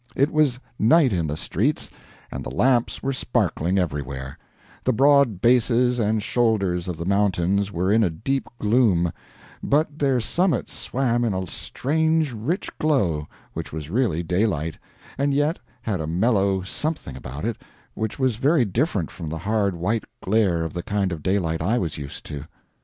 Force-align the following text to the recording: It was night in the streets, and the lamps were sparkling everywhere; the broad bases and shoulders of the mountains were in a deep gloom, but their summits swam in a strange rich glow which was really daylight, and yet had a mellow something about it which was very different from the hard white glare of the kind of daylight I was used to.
It 0.15 0.31
was 0.31 0.59
night 0.79 1.13
in 1.13 1.27
the 1.27 1.37
streets, 1.37 1.91
and 2.31 2.43
the 2.43 2.49
lamps 2.49 3.03
were 3.03 3.13
sparkling 3.13 3.77
everywhere; 3.77 4.35
the 4.83 4.91
broad 4.91 5.41
bases 5.43 5.99
and 5.99 6.23
shoulders 6.23 6.87
of 6.87 6.97
the 6.97 7.05
mountains 7.05 7.71
were 7.71 7.91
in 7.91 8.03
a 8.03 8.09
deep 8.09 8.47
gloom, 8.57 9.11
but 9.61 9.99
their 9.99 10.19
summits 10.19 10.73
swam 10.73 11.23
in 11.23 11.35
a 11.35 11.45
strange 11.45 12.31
rich 12.33 12.71
glow 12.79 13.27
which 13.53 13.71
was 13.71 13.91
really 13.91 14.23
daylight, 14.23 14.75
and 15.19 15.35
yet 15.35 15.59
had 15.83 16.01
a 16.01 16.07
mellow 16.07 16.63
something 16.63 17.15
about 17.15 17.45
it 17.45 17.61
which 17.93 18.17
was 18.17 18.37
very 18.37 18.65
different 18.65 19.11
from 19.11 19.29
the 19.29 19.37
hard 19.37 19.75
white 19.75 20.05
glare 20.19 20.63
of 20.63 20.73
the 20.73 20.81
kind 20.81 21.11
of 21.11 21.21
daylight 21.21 21.61
I 21.61 21.77
was 21.77 21.99
used 21.99 22.25
to. 22.25 22.45